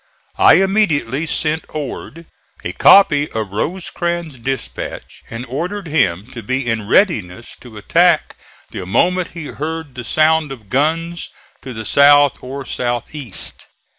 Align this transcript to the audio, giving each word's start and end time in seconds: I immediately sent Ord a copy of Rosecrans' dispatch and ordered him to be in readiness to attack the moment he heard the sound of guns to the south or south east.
I 0.39 0.55
immediately 0.55 1.27
sent 1.27 1.63
Ord 1.69 2.25
a 2.63 2.71
copy 2.71 3.31
of 3.33 3.51
Rosecrans' 3.53 4.39
dispatch 4.39 5.21
and 5.29 5.45
ordered 5.45 5.85
him 5.85 6.31
to 6.31 6.41
be 6.41 6.67
in 6.67 6.87
readiness 6.87 7.55
to 7.61 7.77
attack 7.77 8.35
the 8.71 8.87
moment 8.87 9.35
he 9.35 9.45
heard 9.45 9.93
the 9.93 10.03
sound 10.03 10.51
of 10.51 10.69
guns 10.69 11.29
to 11.61 11.71
the 11.71 11.85
south 11.85 12.39
or 12.41 12.65
south 12.65 13.13
east. 13.13 13.67